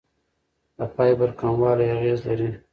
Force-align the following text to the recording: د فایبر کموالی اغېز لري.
د 0.77 0.79
فایبر 0.93 1.29
کموالی 1.39 1.87
اغېز 1.95 2.19
لري. 2.27 2.49